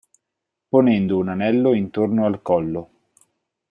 Ponendo 0.71 1.19
un 1.19 1.29
anello 1.29 1.73
intorno 1.75 2.25
al 2.25 2.41
collo. 2.41 2.89